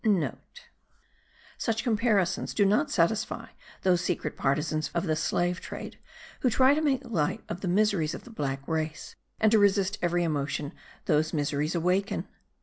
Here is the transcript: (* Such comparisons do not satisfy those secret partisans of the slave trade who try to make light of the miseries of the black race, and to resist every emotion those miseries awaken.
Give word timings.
(* 0.01 0.09
Such 1.59 1.83
comparisons 1.83 2.55
do 2.55 2.65
not 2.65 2.89
satisfy 2.89 3.49
those 3.83 4.01
secret 4.01 4.35
partisans 4.35 4.89
of 4.95 5.05
the 5.05 5.15
slave 5.15 5.61
trade 5.61 5.99
who 6.39 6.49
try 6.49 6.73
to 6.73 6.81
make 6.81 7.05
light 7.05 7.43
of 7.47 7.61
the 7.61 7.67
miseries 7.67 8.15
of 8.15 8.23
the 8.23 8.31
black 8.31 8.67
race, 8.67 9.13
and 9.39 9.51
to 9.51 9.59
resist 9.59 9.99
every 10.01 10.23
emotion 10.23 10.73
those 11.05 11.33
miseries 11.33 11.75
awaken. 11.75 12.27